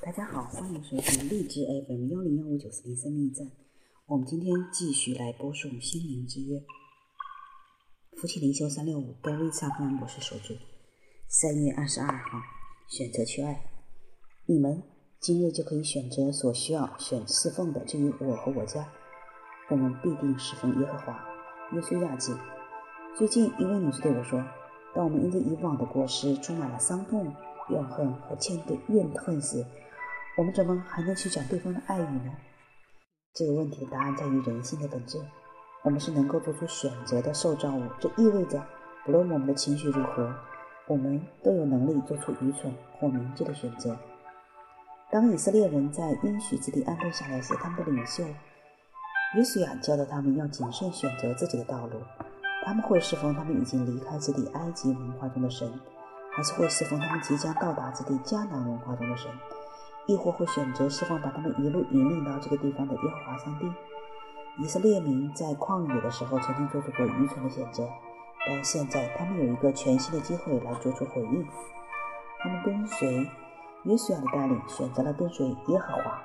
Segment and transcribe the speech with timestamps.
[0.00, 3.50] 大家好，欢迎收听荔枝 FM 幺零幺五九四零生命驿站。
[4.06, 6.58] 我们今天继续来播送《心灵之约》，
[8.16, 10.54] 夫妻灵修三六五，高维萨夫兰博士所著。
[11.26, 12.38] 三月二十二号，
[12.86, 13.60] 选择去爱。
[14.46, 14.84] 你们
[15.18, 17.84] 今日就可以选择所需要选侍奉的。
[17.84, 18.88] 至于我和我家，
[19.68, 21.12] 我们必定侍奉耶和华。
[21.72, 22.32] 耶稣亚记。
[23.16, 24.46] 最近一位女士对我说
[24.94, 27.34] ：“当我们因着以往的过失充满了伤痛。”
[27.68, 29.64] 怨恨和欠对怨恨时，
[30.36, 32.32] 我们怎么还能去讲对方的爱语呢？
[33.34, 35.20] 这个问题的答案在于人性的本质。
[35.84, 38.60] 我们是能够做出选择的受造物，这意味着，
[39.04, 40.34] 不论我们的情绪如何，
[40.88, 43.96] 我们都有能力做出愚蠢或明智的选择。
[45.10, 48.24] 当以色列人在应许之地安顿下来时，他们的领袖
[49.36, 52.00] 约书亚教导他们要谨慎选择自己的道路。
[52.64, 55.72] 他们会侍奉他们已经离开之地埃及文化中的神。
[56.38, 59.28] 还是会侍奉他们即将到达之地迦南文化中的神，
[60.06, 63.68] 亦或会选择释放把他们一路引领到这个地方的耶和华上帝。
[64.62, 67.88] 以色列民在旷野的时候曾经做出过愚蠢的选择，
[68.46, 71.44] 但现在他们有一个全新的机会来做出回应。
[72.38, 73.28] 他们跟随
[73.82, 76.22] 约书亚的带领，选择了跟随耶和华。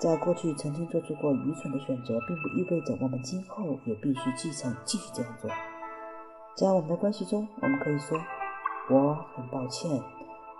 [0.00, 5.48] 在过去曾经做出过愚蠢的选择，并不意味着我们今后也必须继承继续这样做。
[6.56, 8.18] 在我们的关系中，我们可以说。
[8.90, 9.90] 我很抱歉，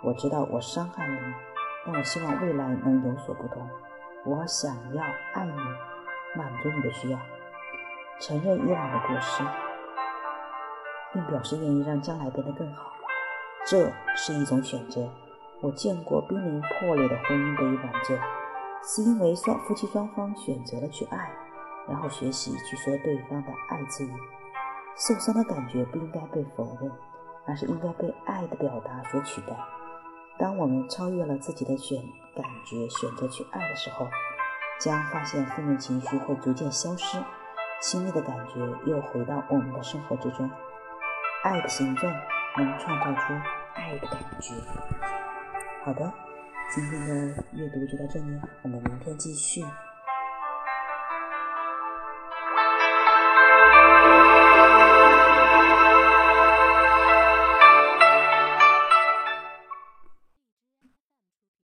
[0.01, 1.33] 我知道我伤害了你，
[1.85, 3.69] 但我希望未来能有所不同。
[4.25, 5.53] 我想要爱你，
[6.35, 7.19] 满足你的需要，
[8.19, 9.43] 承认以往的过失，
[11.13, 12.91] 并表示愿意让将来变得更好。
[13.63, 15.07] 这是一种选择。
[15.61, 18.15] 我见过濒临破裂的婚姻得以挽救，
[18.83, 21.31] 是因为双夫妻双方选择了去爱，
[21.87, 24.11] 然后学习去说对方的爱之语。
[24.95, 26.91] 受伤的感觉不应该被否认。
[27.47, 29.55] 而是应该被爱的表达所取代。
[30.37, 32.01] 当我们超越了自己的选
[32.35, 34.07] 感觉，选择去爱的时候，
[34.79, 37.17] 将发现负面情绪会逐渐消失，
[37.81, 40.49] 亲密的感觉又回到我们的生活之中。
[41.43, 42.11] 爱的形状
[42.57, 43.33] 能创造出
[43.75, 44.53] 爱的感觉。
[45.83, 46.11] 好的，
[46.73, 49.63] 今天的阅读就到这里，我们明天继续。